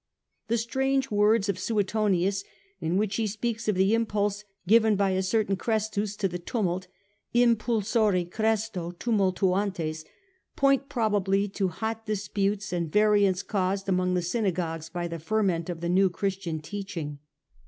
The 0.47 0.57
strange 0.57 1.11
words 1.11 1.47
of 1.47 1.59
Suetonius 1.59 2.43
in 2.79 2.97
which 2.97 3.17
he 3.17 3.27
speaks 3.27 3.67
of 3.67 3.75
the 3.75 3.93
impulse 3.93 4.43
given 4.65 4.95
by 4.95 5.11
a 5.11 5.21
certain 5.21 5.55
Chrestus 5.55 6.15
to 6.17 6.27
the 6.27 6.39
tumult,' 6.39 6.87
impulsore 7.45 8.27
Chresto 8.31 8.97
tumultuantes,' 8.97 10.03
point 10.55 10.89
probably 10.89 11.47
to 11.49 11.67
the 11.67 11.73
hot 11.73 12.07
disputes 12.07 12.73
and 12.73 12.91
variance 12.91 13.43
caused 13.43 13.87
among 13.87 14.15
the 14.15 14.23
synagogues 14.23 14.89
by 14.89 15.07
the 15.07 15.19
ferment 15.19 15.69
of 15.69 15.81
the 15.81 15.87
new 15.89 16.09
Christian 16.09 16.61
teaching. 16.61 17.19